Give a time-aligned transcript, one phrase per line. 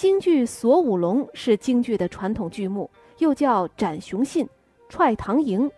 [0.00, 4.46] 京剧《锁五龙》是京剧的传统剧目，又叫《斩雄信》
[4.88, 5.68] 《踹唐营》。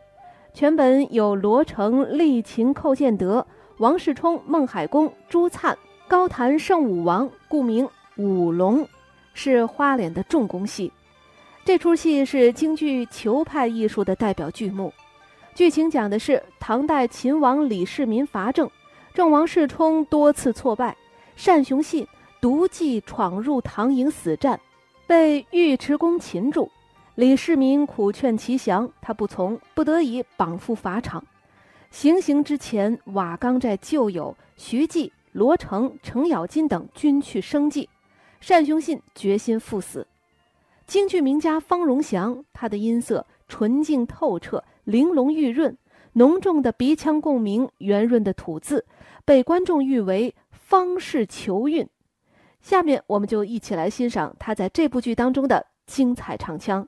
[0.55, 3.45] 全本有罗成、立秦、寇建德、
[3.79, 8.87] 王世充、孟海公、朱灿、高谭圣武王，故名五龙，
[9.35, 10.93] 是花脸的重工戏。
[11.65, 14.93] 这出戏是京剧裘派艺术的代表剧目。
[15.53, 18.71] 剧情讲的是唐代秦王李世民伐郑，
[19.15, 20.97] 郑王世充多次挫败，
[21.45, 22.07] 单雄信。
[22.43, 24.59] 独骑闯入唐营死战，
[25.07, 26.69] 被尉迟恭擒住。
[27.15, 31.25] 李世民苦劝其降，他不从，不得已绑赴法场。
[31.93, 37.89] 行刑之前，瓦岗寨旧友徐继、罗成、程咬金等均去生计，
[38.45, 40.05] 单雄信决心赴死。
[40.85, 45.79] 京剧名家方荣祥，他的音色纯净透彻，玲珑玉润，
[46.15, 48.85] 浓重的鼻腔共鸣，圆润的吐字，
[49.25, 51.89] 被观众誉为方氏求韵。
[52.63, 56.87] 下面我们就一起来欣赏他在这部剧当中的精彩唱腔。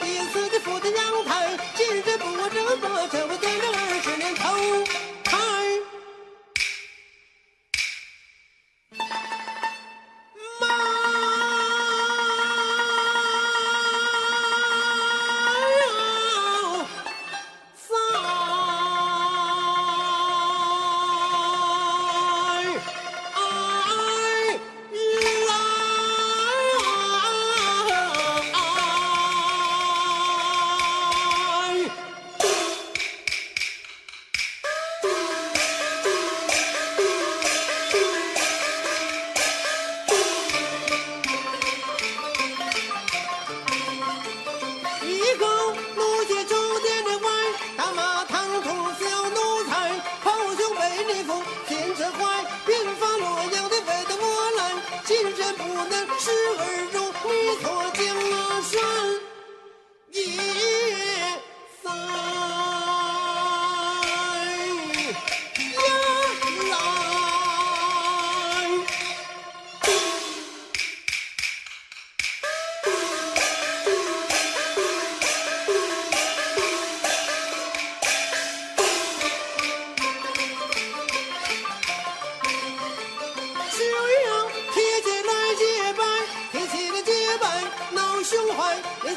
[0.00, 1.30] 第四个父亲娘子
[1.76, 2.73] 今日不争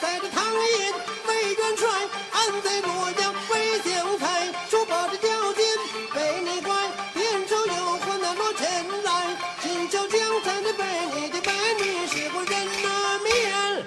[0.07, 0.93] 在这唐寅
[1.27, 1.89] 为元帅，
[2.31, 4.47] 安在洛阳为将才。
[4.69, 5.65] 说把这吊金
[6.15, 6.73] 被你拐，
[7.13, 11.51] 边朝有河南罗前来，今朝江才的被你的，被
[11.81, 12.67] 你是个人
[13.21, 13.85] 面。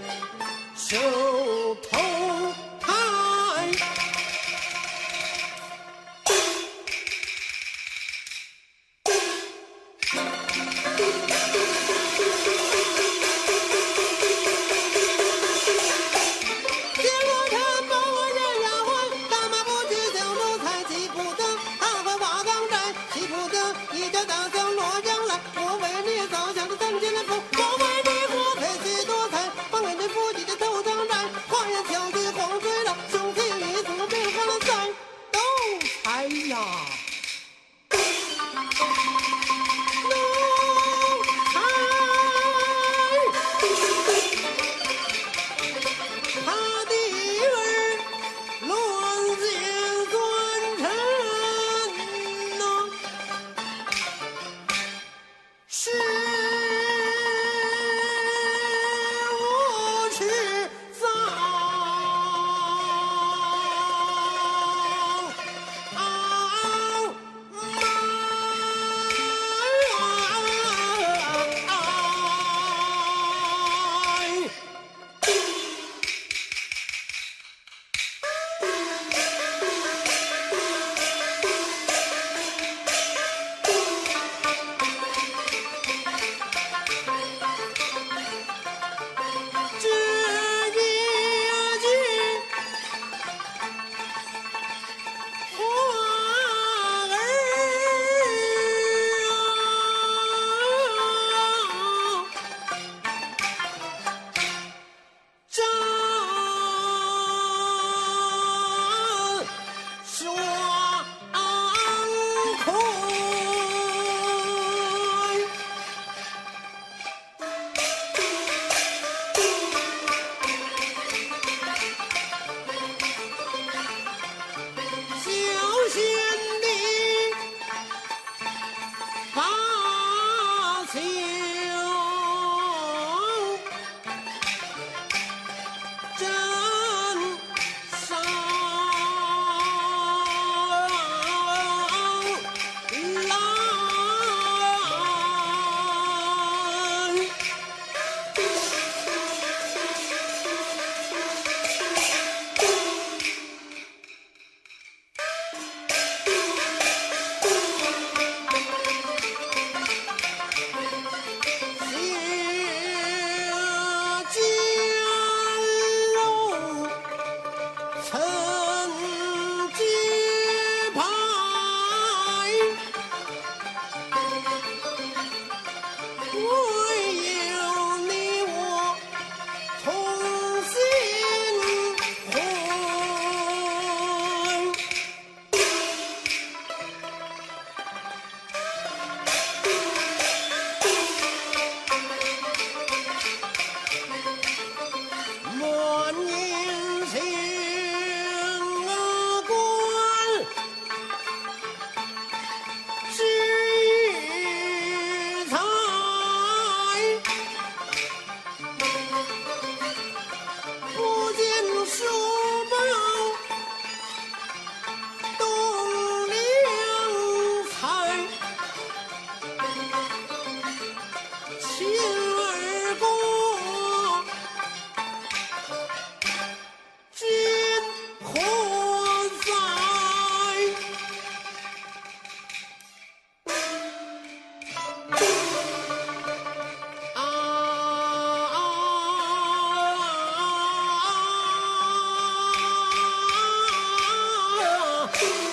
[245.21, 245.50] Thank you.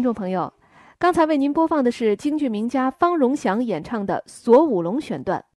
[0.00, 0.50] 听众朋友，
[0.98, 5.44] 刚才为您播放的是京剧名家方荣祥演唱的《锁五龙》选段。